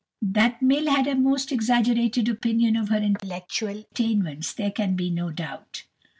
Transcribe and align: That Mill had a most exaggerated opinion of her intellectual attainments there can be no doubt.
That 0.23 0.63
Mill 0.63 0.89
had 0.89 1.05
a 1.05 1.13
most 1.13 1.51
exaggerated 1.51 2.27
opinion 2.27 2.75
of 2.75 2.89
her 2.89 2.97
intellectual 2.97 3.81
attainments 3.91 4.51
there 4.51 4.71
can 4.71 4.95
be 4.95 5.11
no 5.11 5.29
doubt. 5.29 5.83